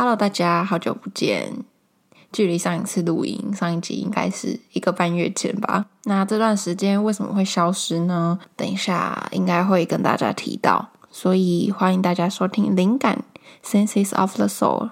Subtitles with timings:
[0.00, 1.62] Hello，大家好久不见。
[2.32, 5.84] 距离上一次录音，上一集应该是一个半月前吧。
[6.04, 8.38] 那这段时间为什么会消失呢？
[8.56, 13.22] 等一下应该会跟大家提到，所以欢迎大家收听《灵感
[13.62, 14.90] Senses of the Soul》。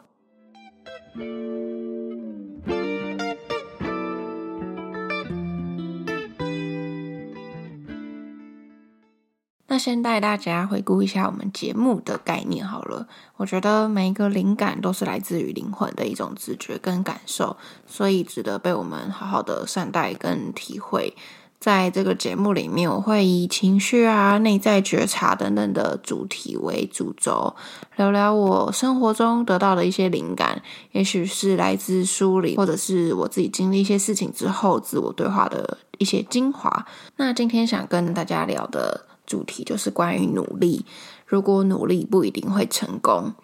[9.79, 13.07] 先带大家回顾一下我们节目的概念好了。
[13.37, 21.15] 我觉得每一个灵感都是来自于灵魂的一种直觉跟感受，所以值得被我们好好的善待跟体会。
[21.61, 27.57] 在这个节目里面，我会以情绪啊、内在觉察等等的主题为主轴，
[27.97, 36.87] 聊聊我生活中得到的一些灵感，也许是来自书里，或者是我自己经历一些事情之后自我对话的一些精华。
[37.17, 39.08] 那今天想跟大家聊的。
[39.29, 40.85] 主题就是关于努力。
[41.27, 43.35] 如果努力不一定会成功，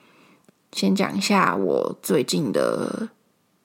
[0.73, 3.11] 先讲一下我最近的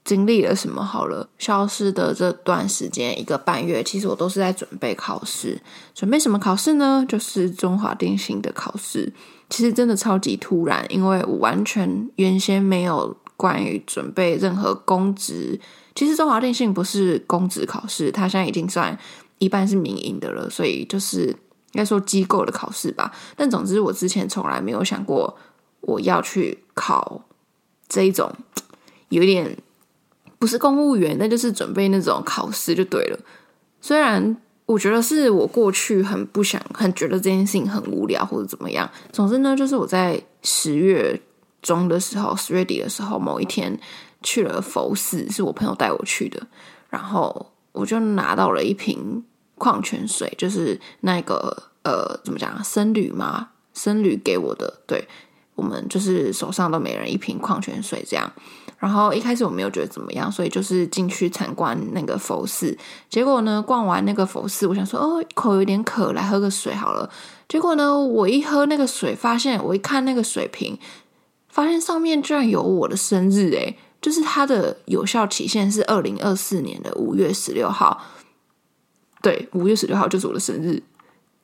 [0.03, 1.29] 经历了什么好了。
[1.37, 5.61] 消失的这段时间一个半月，其实我都是在准备考试。
[5.95, 7.05] 准备什么考试呢？
[7.07, 9.13] 就是中华电信的考试。
[9.49, 15.57] 其实真的超级突然，因为我完全原先没有关于准备任何公职。
[15.95, 18.95] 其实中华电信不是公职考试，它现在已经算
[19.37, 21.33] 一半是民营的了，所以就是。
[21.73, 25.37] 应该说机构的考试吧，但总之我之前从来没有想过
[25.81, 27.21] 我要去考
[27.87, 28.31] 这一种
[29.09, 29.55] 有点
[30.39, 33.19] 不是公务员，那就是准备那种考试就对了。
[33.81, 38.89] 虽然我觉得是我过去很不想、很觉得这件事情很无聊或者怎么样。
[39.11, 41.21] 总之呢，就是我在十月
[41.61, 43.79] 中的时候、十月底的时候，某一天
[44.21, 46.47] 去了佛寺，是我朋友带我去的，
[46.89, 49.23] 然后我就拿到了一瓶。
[49.59, 52.63] 矿泉水就是那个呃，怎么讲？
[52.63, 53.49] 僧侣吗？
[53.73, 54.81] 僧侣给我的。
[54.87, 55.07] 对
[55.53, 58.31] 我们就是手上都每人一瓶矿泉水这样。
[58.79, 62.77] 然后一开始我没有觉得怎么样，所以就是进去参观那个佛寺。
[63.09, 67.09] 结果呢，逛完那个佛寺，我想说哦，口有点渴，来喝个水好了。
[67.49, 70.79] 结果呢，我一喝那个水，发现我一看那个水瓶，
[71.49, 78.01] 发现上面居然有我的生日诶，就是它的有效期限是二零二四年的五月十六号。
[79.21, 80.81] 对，五月十六号就是我的生日。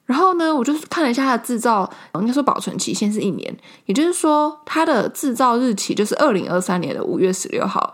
[0.06, 7.94] 然后呢，我就看了一下它的制造，应该说保存期限是一年，也就是说它的制造日期就是二零二三年的五月十六号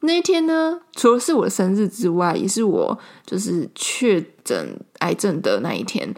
[0.00, 0.80] 那一天呢。
[0.94, 6.14] 除了是我的生日之外，也是我就是确诊癌症的那一天。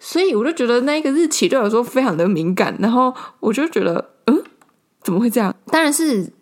[0.00, 2.74] 所以我就觉得那个日期对我来说非常的敏感。
[2.80, 4.42] 然后我就觉得，嗯，
[5.02, 5.54] 怎么会这样？
[5.66, 6.32] 当然是。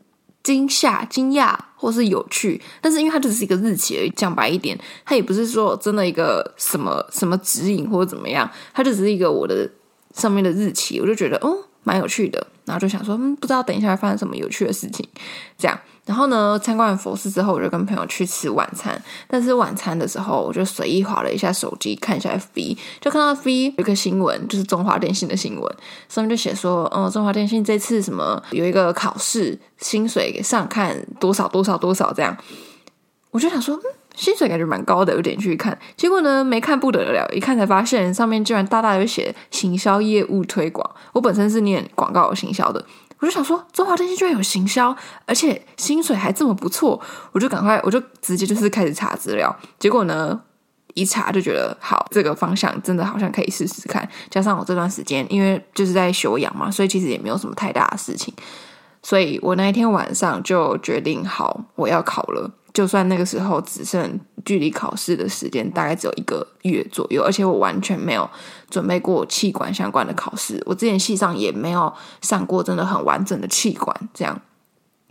[0.55, 4.11] 惊吓、惊讶或是有趣，但是因为它只是一个日期而已。
[4.11, 9.69] 讲白一点，它也不是说真的一个什么什么指引或者怎么样，它就只是一个我的
[10.15, 12.47] 上面的日期，我就觉得哦，蛮有趣的。
[12.65, 15.05] 然后就想说，嗯，不知道等一下会发生什么有趣的事情，
[15.59, 15.77] 这样。
[16.07, 18.99] 然后呢，参观完佛寺之后，我就跟朋友去吃晚餐。
[19.27, 25.77] 但是晚餐的时候，我就随意划了一下手机，看一下 FB，就看到 FB 有个新闻，就是中华电信的新闻，
[26.09, 32.37] 上面就写说，嗯，中华电信这次什么有一个考试，薪水上看多少多少多少这样。
[33.33, 33.83] 我就想说，嗯，
[34.15, 35.77] 薪水感觉蛮高的，有点去看。
[35.97, 40.89] 结果呢，没看不得了，一看才发现上面居然大大有写行销业务推广。
[41.13, 42.83] 我本身是念广告行销的。
[43.19, 44.95] 我就想说，中华电信居然有行销，
[45.25, 47.01] 而且薪水还这么不错，
[47.33, 49.55] 我就赶快，我就直接就是开始查资料。
[49.79, 50.39] 结果呢，
[50.95, 54.07] 一查就觉得好，这个方向真的好像可以试试看。
[54.31, 58.33] 加上我这段时间因为就是在休养嘛，所以其实也没有什么太大的事情，
[59.03, 62.51] 所以我那一天晚上就决定好，我要考了。
[62.77, 68.29] 就算那个时候只剩距离考试的时间大概只有一个月左右，而且我完全没有
[68.69, 73.97] 准备过气管相关的考试，我之前系上也没有上过真的很完整的气管。
[74.13, 74.39] 这样，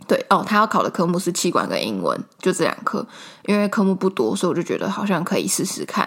[0.06, 3.04] 对哦，他要考的科目是气管跟英文，就这两科，
[3.46, 6.06] 因为科目不多，所以我就觉得好像可以试试看。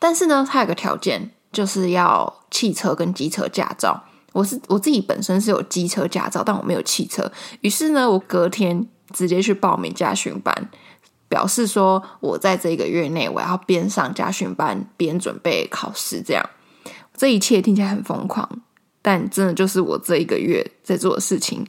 [0.00, 4.02] 但是呢，他有个条件，就是要汽车跟机车驾照。
[4.32, 7.30] 我是我自己本身是有机车驾照，但我没有汽车，
[7.60, 10.68] 于是呢，我隔天直接去报名驾训班。
[11.28, 16.50] 表示说，我在这一个月内，我要边上家训班边准备考试，这样
[17.16, 18.48] 这一切听起来很疯狂，
[19.02, 21.66] 但真的就是我这一个月在做的事情。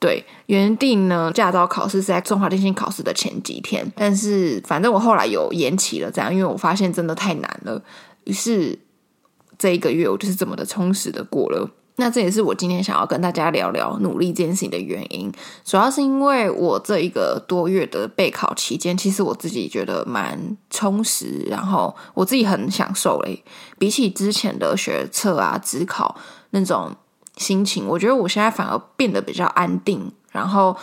[0.00, 7.82] 对，原定呢，驾照考试是在中华电信考试的前几天，但是反正我后来有延期了，这样，因为我发现真的太难了，
[8.24, 8.78] 于是
[9.56, 11.70] 这一个月我就是这么的充实的过了。
[11.96, 15.30] 那这也是我今天想要跟大家聊聊努力践行的原因，
[15.64, 23.44] 主要是因为我这一个多月的备考期间，其实我自己觉得蛮充实，然后我自己很享受嘞。
[23.78, 26.16] 比起之前的学测啊、职考
[26.50, 26.90] 那种
[27.36, 30.76] 心情，我觉得我现在反而变得比较安定，然后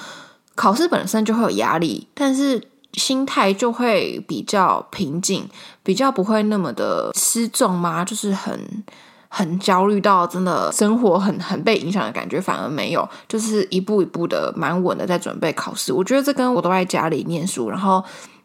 [0.56, 2.62] 考试本身就会有压力，但是
[2.94, 5.46] 心态就会比较平静，
[5.84, 8.06] 比较不会那么的失重吗？
[8.06, 8.84] 就是很
[9.34, 15.94] 很焦虑到真的生活很很被影响的感觉，反而没有，就是一步一步的蛮稳的在准备考试。
[15.94, 18.04] 我觉得这跟我都在家里念书，然后。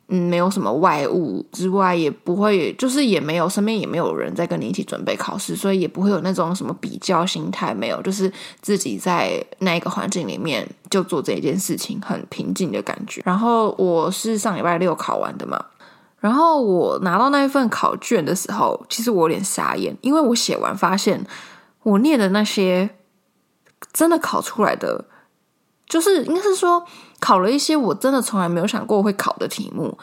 [0.09, 13.21] 嗯，没有什么外物之外，也不会，就是也没有身边也没有人在跟你一起准备考试，所以也不会有那种什么比较心态，没有，就是自己在那一个环境里面就做这件事情，很平静的感觉。
[13.25, 15.61] 然后我是上礼拜六考完的嘛，
[16.27, 21.25] 然后我拿到那一份考卷的时候，其实我有点傻眼，因为我写完发现
[21.85, 22.91] 我念的那些
[23.93, 25.05] 真的考出来的，
[25.87, 26.85] 就是应该是说。
[27.19, 29.97] 考了一些我真的从来没有想过会考的题目，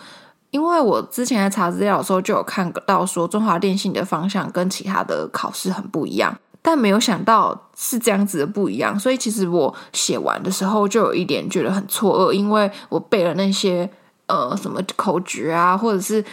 [0.49, 13.87] 因为我之前在查资料的时候就有看到说中华电信的方向跟其他的考试很不一样，但没有想到是这样子的不一样，所以其实我写完的时候就有一点觉得很错愕，因为我背了那些
[14.27, 16.23] 呃什么口诀啊，或者是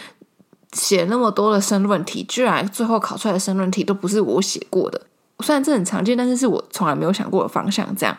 [0.73, 5.01] 写那么多的申论题，居然最后考出来的申论题都不是我写过的，
[5.39, 8.17] 虽然这很常见，但是是我从来没有想过的方向，这样，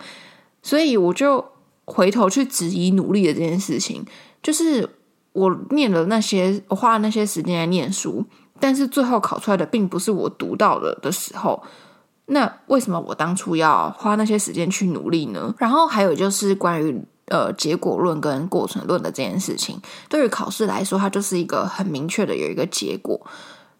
[0.63, 1.45] 所以我就。
[1.85, 4.07] 回头去质疑努力的这件事情，
[4.41, 4.89] 就是
[5.33, 8.25] 我念了那些，我花了那些时间来念书，
[8.61, 11.61] 但是最后考出来的并不是我读到的的时候，
[12.27, 15.53] 那为什么我当初要花那些时间去努力呢？
[15.59, 23.21] 然后还有就是关于呃结果论跟过程论的这件事情，对于考试来说，它就是一个很明确的有一个结果，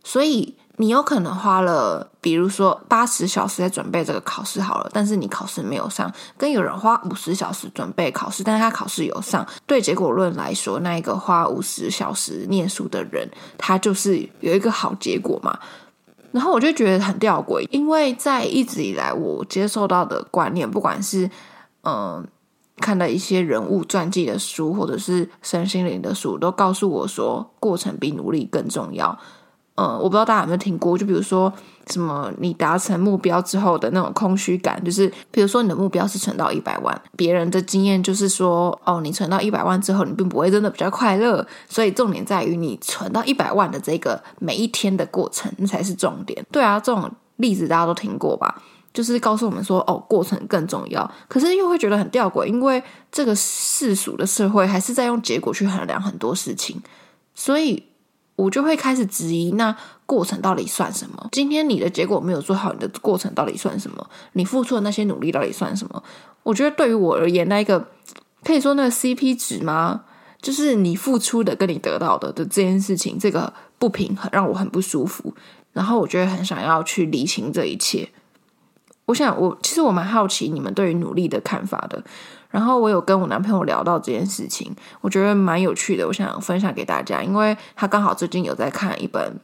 [0.03, 0.57] 所以。
[0.79, 9.47] 你有可能花了，比如说八十小时在准备这个考试好了，但是你考试没有上；跟有人花五十小时准备考试，但是他考试有上。
[9.67, 15.57] 对结果论来说，那一个花五十小时念书的人，他就是有一个好结果嘛。
[16.33, 21.31] 然后我就觉得很吊诡，因为在一直以来我接受到的观念，不管是
[21.85, 22.27] 嗯
[22.79, 29.19] 看到一些人物传记的书，或者是身心灵的书，都告诉我说，过程比努力更重要。
[29.75, 31.51] 嗯，我不知道大家有没有听过，就比如说
[31.87, 46.45] 什么，你达成目标之后的那种空虚感，就是比如说你的目标是存到一百万，别人的经验就是说，哦，你存到一百万之后，你并不会真的比较快乐，所以重点在于你存到一百万的这个每一天的过程才是重点。
[46.51, 48.63] 对啊，这种例子大家都听过吧？
[48.93, 56.81] 就是告诉我们说，哦，过程更重要，可是又会觉得很吊诡，因为这个世俗的社会还是在用结果去衡量很多事情，
[57.35, 57.85] 所以。
[58.35, 61.29] 我就会开始质疑，那过程到底算什么？
[61.33, 64.05] 今天你的结果没有做好，你的过程到底算什么？
[64.33, 66.03] 你付出的那些努力到底算什么？
[66.43, 67.89] 我觉得对于我而言，那一个
[68.43, 70.05] 可以说那个 CP 值吗？
[70.41, 75.33] 就是你付出的跟你得到的的这件事情，这个不平衡让我很不舒服。
[75.73, 78.09] 然后我觉得很想要去理清这一切。
[79.07, 82.03] 我想，我其实我蛮好奇你们对于努力的看法的。
[82.51, 84.71] 然后我有跟我男朋友聊到这件事情，
[85.01, 89.41] 我觉得蛮有趣的，我想分享给大家，因为他刚好最近有在看一本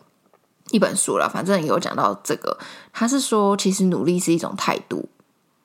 [0.70, 2.58] 一本书了，反正有讲到这个，
[2.92, 5.08] 他是说其实努力是一种态度，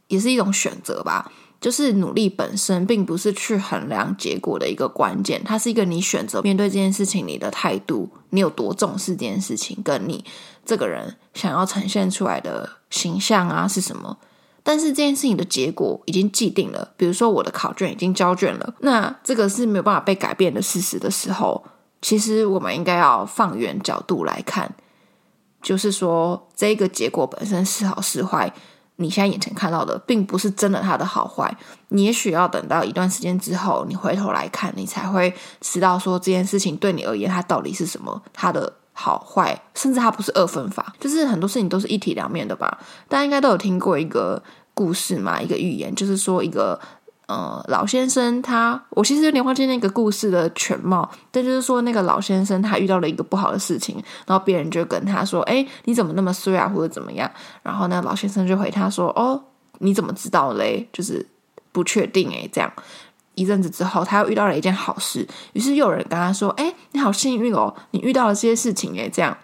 [0.07, 1.29] 也是一种选择吧，
[1.63, 10.25] 就是努力本身并不是去衡量结果的一个关键，它是一个你选择面对这件事情你的态度，你有多重视这件事情，跟你
[10.65, 14.17] 这个人想要呈现出来的形象啊是什么。
[14.61, 21.63] 但是这件事情的结果已经既定了，比如说我的考卷已经交卷了，那这个是没有办法被改变的事实的时候，
[22.01, 24.73] 其实我们应该要放远角度来看，
[25.61, 28.53] 就是说这个结果本身是好是坏，
[28.97, 31.55] 你现在眼前看到的并不是真的它的好坏，
[31.89, 38.73] 你也许要等到一段时间之后，你回头来看，你才会知道说这件事情对你而言它到底是什么，它的。
[38.95, 42.77] 好坏，甚至它不是二分法， 就是很多事情都是一体两面的吧。
[43.09, 44.39] 大家应该都有听过一个
[44.75, 46.79] 故事嘛，一个寓言，就是说一个
[47.27, 57.29] 呃老先生，他我其实有点忘记那个故事的全貌，但就是说那个老先生他遇到了一个不好的事情，然后别人就跟他说：“哎，你怎么那么衰啊，或者怎么样？”
[57.63, 59.41] 然后那老先生就回他说：“哦，
[59.79, 60.87] 你怎么知道嘞？
[60.91, 61.25] 就是
[61.71, 62.71] 不确定诶，这样。”
[63.35, 69.09] 一阵子之后，他又遇到了一件好事，于是又有人跟他说：“哎，你好幸运哦，你遇到了这些事情诶。
[69.11, 69.35] 这样，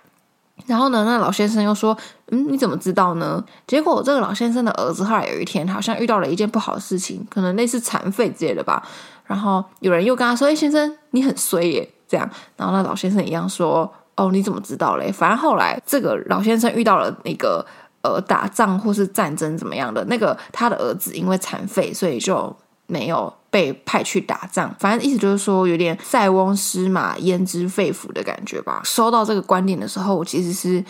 [0.67, 1.97] 然后呢，那老先生又说
[2.31, 8.81] ：“嗯，你怎么知道呢？”结果这个老先生的儿子后来有一天好像遇到了一件不好的事情，可能类似残废之类的吧。
[9.25, 17.65] 然后有人又跟他说：“哎，先生，你很衰耶。”这样，然后那老先生一样说：“哦，你怎么知道嘞？”反正后来这个老先生遇到了那个
[18.01, 22.55] 呃打仗或是战争怎么样的那个他的儿子因为残废，所以就。
[22.91, 28.81] 没有被派去打仗，反正意思就是说有点塞翁失马焉知肺腑的感觉吧。
[28.83, 30.83] 收到这个观点的时候，我其实是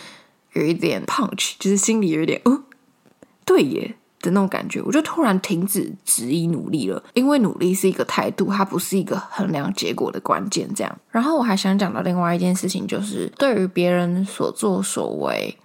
[0.53, 2.63] 有一点 punch，就是心里有一点，哦，
[3.45, 10.67] 对耶，的那种感觉，我就突然停止质疑努力了，因为努力是一个态度，它不是一个衡量结果的关键。
[10.73, 15.57] 这样，然后我还想讲到另外一件事情，就是对于别人所作所为，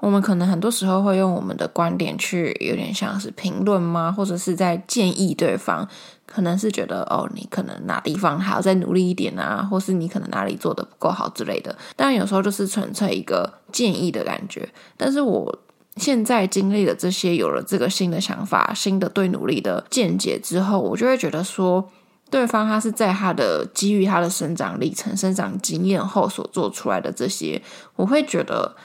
[0.00, 5.88] 我们可能很多时候会用我们的观点去有点像是评论吗，或者是在建议对方，
[6.26, 11.76] 可能是觉得哦，你可能哪地方还要再努力一点啊，或是你可能哪里做的不够好之类的。
[11.96, 15.58] 当然，有时候就是纯粹一个建议的感觉，但是我。
[15.98, 21.90] 现在经历了这些，有了这个新的想法、新的对努力的见解之后，我就会觉得说，
[22.28, 27.62] 对方他是在他的基于他的生长历程、生长经验后所做出来的这些，
[27.94, 28.76] 我会觉得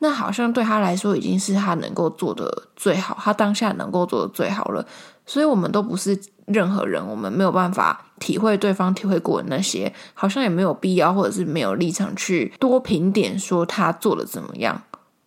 [0.00, 4.84] 那好像对他来说已经是他能够做的最好，他当下能够做的最好了。
[5.26, 14.82] 所以，我们都不是任何人，我们没有办法体会对方体会过的那些，好像也没有必要，或者是没有立场去多评点说他做的怎么样。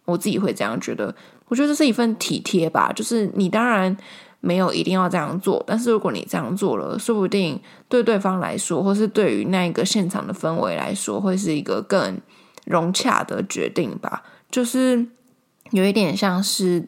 [0.06, 1.16] 我自己会这样觉得，
[1.48, 2.92] 我觉得这是一份体贴吧。
[2.94, 3.96] 就是你当然
[4.42, 12.20] 没有一定要这样做，但是如果你这样做了，说不定对对方来说，或是对于那一个现场的氛围来说，会是一个更
[12.66, 14.24] 融洽的决定吧。
[14.54, 15.08] 就是
[15.72, 16.88] 有一点像是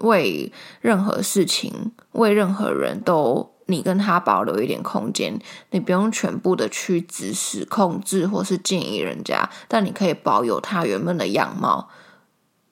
[0.00, 11.88] 为任何事情、为任何人都，你跟他保留一点空间，你不用全部的去指使、控制或是建议人家，但你可以保有他原本的样貌。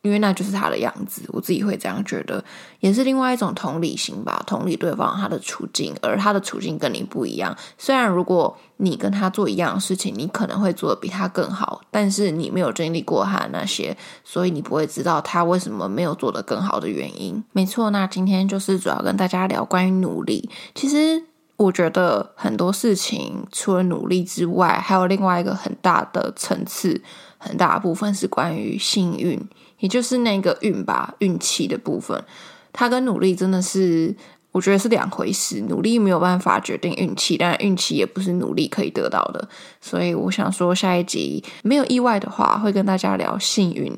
[0.04, 2.44] 因为那就是他的样子，我自己会这样觉得，
[2.80, 7.56] 也是另外一种同理心吧，同理对方他的处境，而他的处境跟你不一样。
[7.78, 17.42] 虽然如果你跟他做一样的事情，你可能会做的比他更好，但是你没有经历过他那些，所以你不会知道他为什么没有做得更好的原因。
[17.52, 20.50] 没错，那今天就是主要跟大家聊关于努力。
[20.75, 21.25] 其实
[21.56, 27.00] 我觉得很多事情除了努力之外，还有另外一个很大的层次，
[27.38, 29.40] 很大部分是关于幸运。
[29.78, 32.25] 也就是那个运吧，运气的部分，
[32.73, 34.14] 它跟努力真的是，
[34.50, 35.61] 我觉得是两回事。
[35.68, 39.46] 努力没有办法决定运气，但运气也不是努力可以得到的。
[39.82, 43.94] 所以我想说，下一集没有意外的话，会跟大家聊幸运、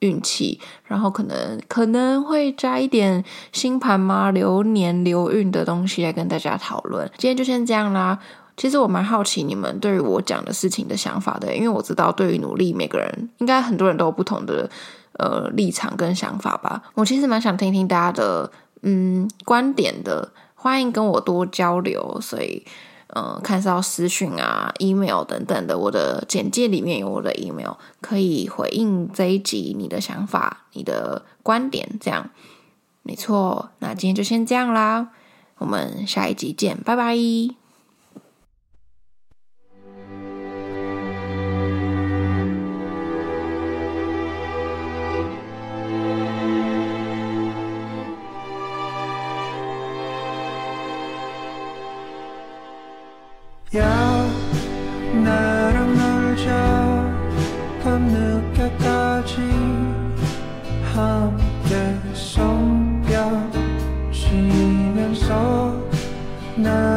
[0.00, 7.10] 运气，然后可能可能会加一点星盘嘛、流年、流运的东西来跟大家讨论。
[7.16, 8.18] 今天就先这样啦。
[8.56, 14.68] 其实我蛮好奇你们对于我讲的事情的想法的，因为我知道对于努力，每个人应该很多人都有不同的。
[15.14, 22.18] 呃，立场跟想法吧，我其实蛮想听听大家的嗯观点的，欢迎跟我多交流。
[22.22, 22.64] 所以，
[23.14, 31.88] 嗯，看到私讯啊、email 等等的，我的简介里面有我的 email，可以回应这一集你的想法、你的观点。
[32.00, 32.30] 这样，
[33.02, 33.70] 没错。
[33.80, 35.08] 那今天就先这样啦，
[35.58, 37.59] 我们下一集见，拜拜。
[66.60, 66.89] now.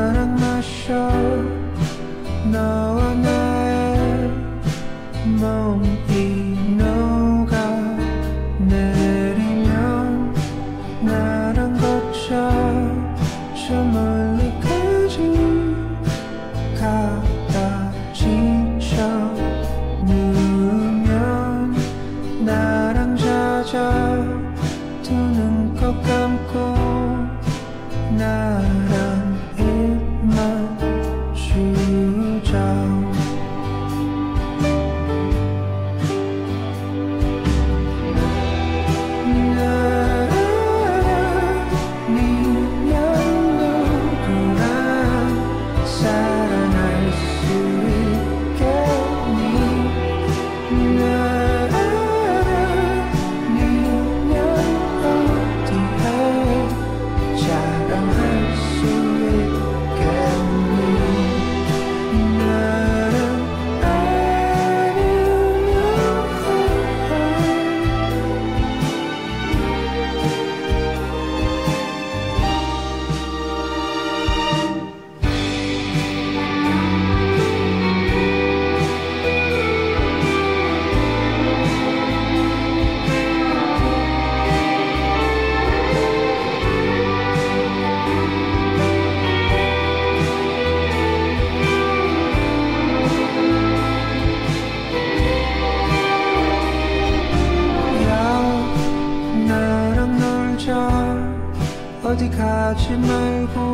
[102.24, 103.74] 어디 가지 말고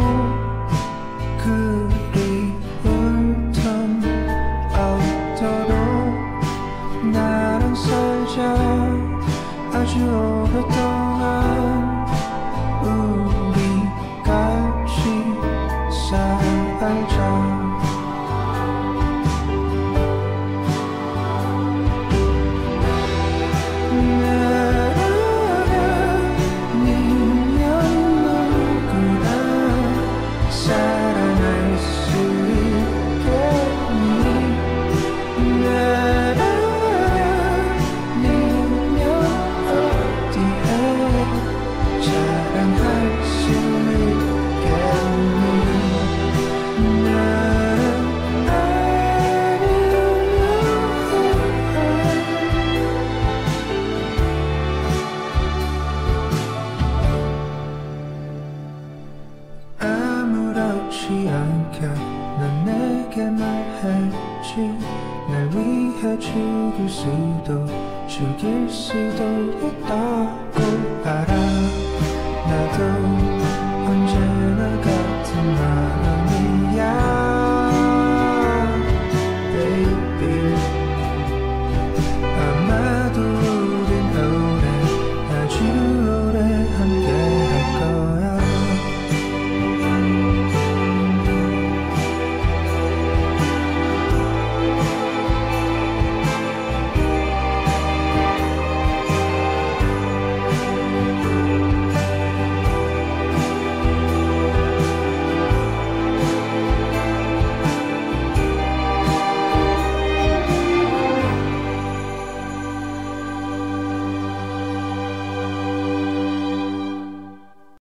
[1.38, 1.88] 그